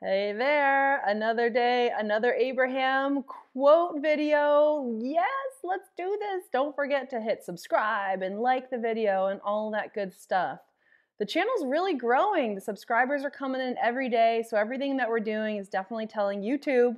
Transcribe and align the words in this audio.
Hey 0.00 0.32
there, 0.32 1.02
another 1.08 1.50
day, 1.50 1.90
another 1.98 2.32
Abraham 2.32 3.24
quote 3.24 4.00
video. 4.00 4.96
Yes, 5.00 5.26
let's 5.64 5.88
do 5.96 6.16
this. 6.20 6.44
Don't 6.52 6.76
forget 6.76 7.10
to 7.10 7.20
hit 7.20 7.42
subscribe 7.42 8.22
and 8.22 8.38
like 8.38 8.70
the 8.70 8.78
video 8.78 9.26
and 9.26 9.40
all 9.44 9.72
that 9.72 9.94
good 9.94 10.14
stuff. 10.14 10.60
The 11.18 11.26
channel's 11.26 11.66
really 11.66 11.94
growing. 11.94 12.54
The 12.54 12.60
subscribers 12.60 13.24
are 13.24 13.30
coming 13.30 13.60
in 13.60 13.74
every 13.82 14.08
day, 14.08 14.44
so 14.48 14.56
everything 14.56 14.96
that 14.98 15.08
we're 15.08 15.18
doing 15.18 15.56
is 15.56 15.68
definitely 15.68 16.06
telling 16.06 16.42
YouTube 16.42 16.94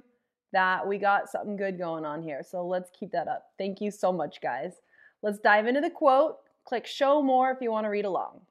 that 0.53 0.87
we 0.87 0.99
got 0.99 1.31
something 1.31 1.57
good 1.57 1.79
going 1.79 2.05
on 2.05 2.23
here. 2.23 2.43
So 2.47 2.67
let's 2.67 2.91
keep 2.91 3.13
that 3.13 3.29
up. 3.29 3.47
Thank 3.57 3.81
you 3.81 3.91
so 3.91 4.13
much, 4.13 4.43
guys. 4.43 4.75
Let's 5.23 5.39
dive 5.39 5.67
into 5.67 5.81
the 5.81 5.89
quote. 5.89 6.37
Click 6.67 6.87
show 6.87 7.23
more 7.23 7.51
if 7.51 7.63
you 7.63 7.71
want 7.71 7.87
to 7.87 7.91
read 7.91 8.05
along. 8.05 8.43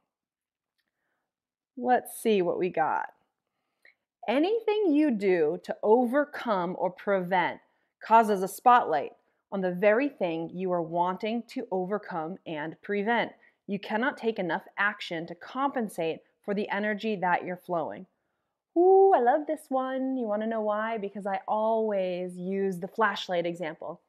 Let's 1.77 2.19
see 2.19 2.41
what 2.41 2.57
we 2.57 2.71
got. 2.71 3.09
Anything 4.27 4.91
you 4.93 5.11
do 5.11 5.59
to 5.63 5.75
overcome 5.81 6.75
or 6.77 6.91
prevent 6.91 7.59
causes 8.03 8.43
a 8.43 8.47
spotlight 8.47 9.11
on 9.51 9.61
the 9.61 9.71
very 9.71 10.09
thing 10.09 10.49
you 10.53 10.71
are 10.71 10.81
wanting 10.81 11.43
to 11.47 11.67
overcome 11.71 12.37
and 12.45 12.75
prevent. 12.81 13.31
You 13.67 13.79
cannot 13.79 14.17
take 14.17 14.39
enough 14.39 14.63
action 14.77 15.25
to 15.27 15.35
compensate 15.35 16.19
for 16.43 16.53
the 16.53 16.69
energy 16.69 17.15
that 17.17 17.43
you're 17.45 17.57
flowing. 17.57 18.05
Ooh, 18.77 19.13
I 19.15 19.19
love 19.19 19.47
this 19.47 19.65
one. 19.69 20.17
You 20.17 20.27
want 20.27 20.41
to 20.41 20.47
know 20.47 20.61
why? 20.61 20.97
Because 20.97 21.25
I 21.25 21.39
always 21.47 22.37
use 22.37 22.79
the 22.79 22.87
flashlight 22.87 23.45
example. 23.45 24.01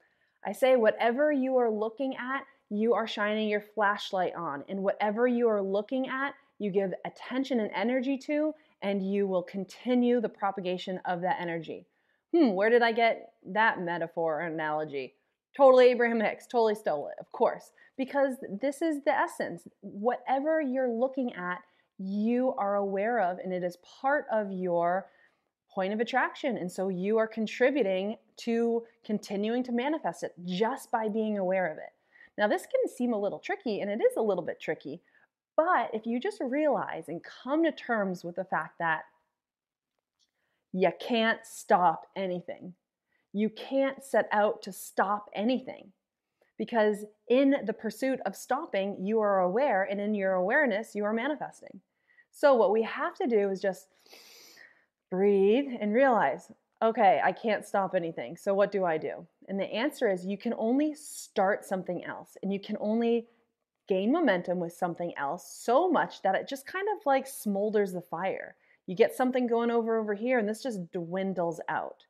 I 0.45 0.53
say, 0.53 0.77
whatever 0.77 1.33
you 1.33 1.57
are 1.57 1.71
looking 1.71 2.17
at, 2.17 2.45
you 2.69 2.95
are 2.95 3.07
shining 3.07 3.49
your 3.49 3.65
flashlight 3.75 4.35
on. 4.35 4.65
And 4.69 4.83
whatever 4.83 5.27
you 5.27 5.49
are 5.49 5.63
looking 5.63 6.09
at, 6.09 6.35
you 6.61 6.71
give 6.71 6.93
attention 7.05 7.59
and 7.59 7.71
energy 7.75 8.17
to, 8.19 8.53
and 8.83 9.03
you 9.03 9.27
will 9.27 9.43
continue 9.43 10.21
the 10.21 10.29
propagation 10.29 11.01
of 11.07 11.23
that 11.23 11.39
energy. 11.41 11.87
Hmm, 12.33 12.51
where 12.51 12.71
did 12.71 12.83
I 12.83 12.93
get 12.93 13.33
that 13.47 13.81
metaphor 13.81 14.41
or 14.41 14.47
analogy? 14.47 15.15
Totally 15.57 15.87
Abraham 15.87 16.21
Hicks, 16.21 16.47
totally 16.47 16.77
stole 16.77 17.09
it, 17.09 17.17
of 17.19 17.33
course, 17.33 17.73
because 17.97 18.37
this 18.61 18.83
is 18.83 19.03
the 19.05 19.11
essence. 19.11 19.67
Whatever 19.81 20.61
you're 20.61 20.93
looking 20.93 21.35
at, 21.35 21.59
you 21.99 22.55
are 22.57 22.77
aware 22.77 23.21
of, 23.21 23.39
and 23.39 23.53
it 23.53 23.65
is 23.65 23.79
part 24.01 24.27
of 24.31 24.53
your 24.53 25.09
point 25.75 25.93
of 25.93 26.01
attraction. 26.01 26.57
And 26.57 26.71
so 26.71 26.89
you 26.89 27.17
are 27.19 27.27
contributing 27.27 28.17
to 28.39 28.85
continuing 29.05 29.63
to 29.65 29.73
manifest 29.73 30.23
it 30.23 30.35
just 30.45 30.91
by 30.91 31.09
being 31.09 31.39
aware 31.39 31.71
of 31.71 31.79
it. 31.79 31.93
Now, 32.39 32.49
this 32.49 32.63
can 32.63 32.89
seem 32.95 33.13
a 33.13 33.21
little 33.21 33.39
tricky, 33.39 33.81
and 33.81 33.91
it 33.91 34.01
is 34.01 34.17
a 34.17 34.23
little 34.23 34.45
bit 34.45 34.61
tricky, 34.61 35.03
but 35.65 35.91
if 35.93 36.07
you 36.07 36.19
just 36.19 36.41
realize 36.41 37.09
and 37.09 37.21
come 37.23 37.65
to 37.65 37.73
terms 37.73 38.25
with 38.25 38.37
the 38.37 38.45
fact 38.45 38.79
that 38.79 39.03
you 40.73 40.91
can't 40.99 41.41
stop 41.45 42.07
anything, 42.17 42.73
you 43.35 43.51
can't 43.51 44.03
set 44.03 44.27
out 44.33 44.63
to 44.63 44.73
stop 44.73 45.29
anything. 45.35 45.93
Because 46.57 47.05
in 47.29 47.57
the 47.67 47.75
pursuit 47.75 48.21
of 48.25 48.37
stopping, 48.37 48.97
you 49.01 49.21
are 49.21 49.41
aware, 49.41 49.85
and 49.85 50.01
in 50.01 50.15
your 50.15 50.33
awareness, 50.33 50.95
you 50.95 51.05
are 51.05 51.13
manifesting. 51.13 51.81
So, 52.31 52.55
what 52.55 52.73
we 52.73 52.83
have 52.83 53.15
to 53.17 53.27
do 53.27 53.51
is 53.51 53.61
just 53.61 53.89
breathe 55.11 55.67
and 55.79 55.93
realize 55.93 56.51
okay, 56.83 57.21
I 57.23 57.33
can't 57.33 57.67
stop 57.67 57.95
anything. 57.95 58.39
So, 58.39 58.55
what 58.55 58.73
do 58.73 58.87
I 58.87 58.97
do? 58.97 59.27
And 59.49 59.61
the 59.61 59.71
answer 59.71 60.11
is 60.11 60.25
you 60.25 60.39
can 60.39 60.55
only 60.57 60.95
start 60.95 61.67
something 61.67 62.03
else, 62.05 62.39
and 62.43 62.51
you 62.51 62.61
can 62.61 62.79
only 62.81 63.27
gain 63.91 64.13
momentum 64.13 64.61
with 64.61 64.73
something 64.73 65.13
else 65.19 65.53
so 65.53 65.91
much 65.91 66.23
that 66.23 66.37
it 66.37 66.49
just 66.49 66.65
kind 66.65 66.87
of 66.97 67.05
like 67.05 67.27
smolders 67.27 67.93
the 67.93 68.01
fire. 68.01 68.55
You 68.87 68.95
get 68.95 69.17
something 69.17 69.49
going 69.49 69.71
over 69.71 69.99
over 69.99 70.15
here 70.15 70.39
and 70.39 70.49
this 70.49 70.63
just 70.63 70.93
dwindles 70.93 71.61
out. 71.69 72.05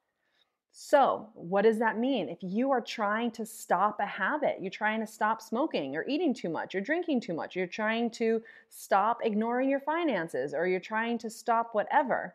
So, 0.73 1.31
what 1.35 1.63
does 1.63 1.79
that 1.79 1.99
mean? 1.99 2.29
If 2.29 2.39
you 2.43 2.71
are 2.71 2.83
trying 2.83 3.31
to 3.33 3.47
stop 3.47 3.99
a 3.99 4.07
habit, 4.07 4.59
you're 4.61 4.71
trying 4.71 5.01
to 5.01 5.07
stop 5.07 5.41
smoking 5.41 5.97
or 5.97 6.07
eating 6.07 6.35
too 6.35 6.51
much 6.51 6.75
or 6.75 6.83
drinking 6.83 7.23
too 7.23 7.35
much, 7.35 7.57
you're 7.57 7.67
trying 7.67 8.11
to 8.13 8.43
stop 8.69 9.19
ignoring 9.25 9.69
your 9.71 9.81
finances 9.81 10.55
or 10.55 10.69
you're 10.69 10.81
trying 10.81 11.19
to 11.19 11.31
stop 11.31 11.71
whatever, 11.73 12.35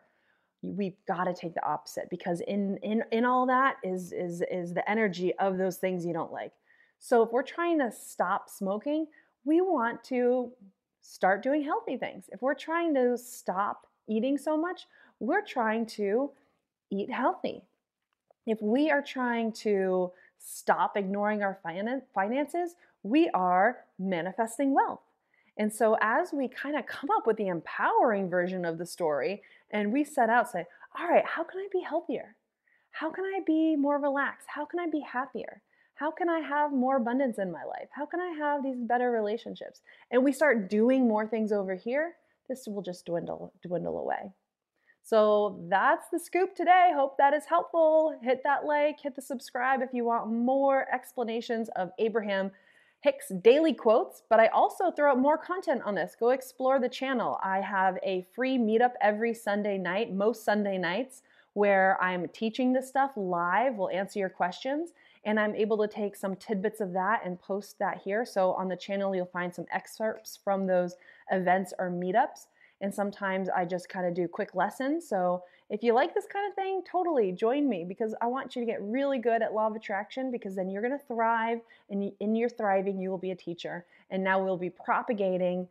we've 0.62 0.98
got 1.06 1.24
to 1.24 1.34
take 1.34 1.54
the 1.54 1.64
opposite 1.64 2.10
because 2.10 2.40
in 2.40 2.78
in 2.82 3.04
in 3.12 3.24
all 3.24 3.46
that 3.46 3.76
is 3.84 4.12
is 4.12 4.42
is 4.50 4.74
the 4.74 4.88
energy 4.90 5.32
of 5.38 5.56
those 5.56 5.76
things 5.76 6.04
you 6.04 6.12
don't 6.12 6.32
like. 6.32 6.52
So, 6.98 7.22
if 7.22 7.30
we're 7.30 7.42
trying 7.42 7.78
to 7.78 7.92
stop 7.92 8.50
smoking, 8.50 9.06
we 9.46 9.60
want 9.60 10.02
to 10.04 10.52
start 11.00 11.42
doing 11.42 11.62
healthy 11.62 11.96
things. 11.96 12.24
If 12.32 12.42
we're 12.42 12.54
trying 12.54 12.92
to 12.94 13.16
stop 13.16 13.86
eating 14.08 14.36
so 14.36 14.56
much, 14.58 14.86
we're 15.20 15.44
trying 15.44 15.86
to 15.86 16.30
eat 16.90 17.10
healthy. 17.10 17.62
If 18.46 18.60
we 18.60 18.90
are 18.90 19.02
trying 19.02 19.52
to 19.52 20.10
stop 20.38 20.96
ignoring 20.96 21.42
our 21.42 21.58
finances, 22.12 22.74
we 23.02 23.30
are 23.30 23.78
manifesting 23.98 24.74
wealth. 24.74 25.00
And 25.58 25.72
so, 25.72 25.96
as 26.02 26.32
we 26.32 26.48
kind 26.48 26.76
of 26.76 26.84
come 26.86 27.10
up 27.16 27.26
with 27.26 27.38
the 27.38 27.48
empowering 27.48 28.28
version 28.28 28.64
of 28.64 28.76
the 28.76 28.84
story 28.84 29.42
and 29.70 29.92
we 29.92 30.04
set 30.04 30.28
out, 30.28 30.50
say, 30.50 30.66
all 30.98 31.08
right, 31.08 31.24
how 31.24 31.44
can 31.44 31.60
I 31.60 31.68
be 31.72 31.80
healthier? 31.80 32.34
How 32.90 33.10
can 33.10 33.24
I 33.24 33.40
be 33.46 33.74
more 33.74 33.98
relaxed? 33.98 34.48
How 34.48 34.66
can 34.66 34.80
I 34.80 34.86
be 34.86 35.00
happier? 35.00 35.62
How 35.96 36.10
can 36.10 36.28
I 36.28 36.40
have 36.40 36.72
more 36.72 36.96
abundance 36.96 37.38
in 37.38 37.50
my 37.50 37.64
life? 37.64 37.88
How 37.90 38.06
can 38.06 38.20
I 38.20 38.30
have 38.38 38.62
these 38.62 38.78
better 38.78 39.10
relationships? 39.10 39.80
And 40.10 40.22
we 40.22 40.32
start 40.32 40.70
doing 40.70 41.08
more 41.08 41.26
things 41.26 41.52
over 41.52 41.74
here, 41.74 42.14
this 42.48 42.66
will 42.66 42.82
just 42.82 43.06
dwindle 43.06 43.52
dwindle 43.66 43.98
away. 43.98 44.32
So 45.02 45.60
that's 45.68 46.08
the 46.10 46.18
scoop 46.18 46.54
today. 46.54 46.92
Hope 46.94 47.16
that 47.18 47.32
is 47.32 47.44
helpful. 47.46 48.18
Hit 48.22 48.42
that 48.44 48.64
like, 48.64 49.00
hit 49.00 49.16
the 49.16 49.22
subscribe 49.22 49.80
if 49.80 49.90
you 49.92 50.04
want 50.04 50.30
more 50.30 50.86
explanations 50.92 51.68
of 51.76 51.90
Abraham 51.98 52.50
Hicks 53.00 53.28
daily 53.40 53.72
quotes, 53.72 54.22
but 54.28 54.40
I 54.40 54.48
also 54.48 54.90
throw 54.90 55.12
out 55.12 55.20
more 55.20 55.38
content 55.38 55.82
on 55.84 55.94
this. 55.94 56.16
Go 56.18 56.30
explore 56.30 56.80
the 56.80 56.88
channel. 56.88 57.38
I 57.40 57.60
have 57.60 57.98
a 58.02 58.26
free 58.34 58.58
meetup 58.58 58.92
every 59.00 59.32
Sunday 59.32 59.78
night, 59.78 60.12
most 60.12 60.44
Sunday 60.44 60.76
nights, 60.76 61.22
where 61.52 62.02
I'm 62.02 62.26
teaching 62.28 62.72
this 62.72 62.88
stuff 62.88 63.12
live. 63.14 63.76
We'll 63.76 63.90
answer 63.90 64.18
your 64.18 64.28
questions 64.28 64.90
and 65.26 65.38
I'm 65.38 65.54
able 65.56 65.76
to 65.78 65.88
take 65.88 66.16
some 66.16 66.36
tidbits 66.36 66.80
of 66.80 66.92
that 66.92 67.22
and 67.24 67.38
post 67.40 67.78
that 67.80 68.00
here. 68.02 68.24
So 68.24 68.52
on 68.52 68.68
the 68.68 68.76
channel, 68.76 69.14
you'll 69.14 69.26
find 69.26 69.52
some 69.52 69.66
excerpts 69.72 70.38
from 70.42 70.66
those 70.66 70.94
events 71.32 71.74
or 71.78 71.90
meetups. 71.90 72.46
And 72.80 72.94
sometimes 72.94 73.48
I 73.48 73.64
just 73.64 73.88
kind 73.88 74.06
of 74.06 74.14
do 74.14 74.28
quick 74.28 74.54
lessons. 74.54 75.08
So 75.08 75.42
if 75.68 75.82
you 75.82 75.94
like 75.94 76.14
this 76.14 76.26
kind 76.32 76.48
of 76.48 76.54
thing, 76.54 76.82
totally 76.88 77.32
join 77.32 77.68
me 77.68 77.84
because 77.86 78.14
I 78.22 78.26
want 78.26 78.54
you 78.54 78.62
to 78.62 78.66
get 78.66 78.80
really 78.82 79.18
good 79.18 79.42
at 79.42 79.52
law 79.52 79.66
of 79.66 79.74
attraction 79.74 80.30
because 80.30 80.54
then 80.54 80.70
you're 80.70 80.82
going 80.82 80.96
to 80.96 81.06
thrive. 81.06 81.58
And 81.90 82.12
in 82.20 82.36
your 82.36 82.48
thriving, 82.48 83.00
you 83.00 83.10
will 83.10 83.18
be 83.18 83.32
a 83.32 83.36
teacher. 83.36 83.84
And 84.10 84.22
now 84.22 84.42
we'll 84.42 84.56
be 84.56 84.70
propagating 84.70 85.66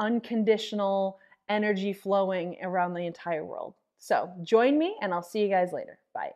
unconditional 0.00 1.18
energy 1.48 1.92
flowing 1.92 2.56
around 2.62 2.94
the 2.94 3.06
entire 3.06 3.44
world. 3.44 3.74
So 3.98 4.32
join 4.42 4.78
me, 4.78 4.96
and 5.02 5.12
I'll 5.12 5.22
see 5.22 5.42
you 5.42 5.48
guys 5.48 5.72
later. 5.72 5.98
Bye. 6.14 6.32